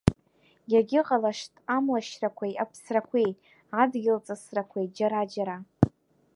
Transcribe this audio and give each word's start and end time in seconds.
Иагьыҟалашт 0.71 1.53
амлашьрақәеи 1.75 2.53
аԥсрақәеи 2.63 3.31
адгьылҵысрақәеи 3.81 4.87
џьара-џьара. 4.95 5.57